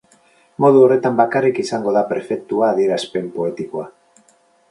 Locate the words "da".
1.97-2.03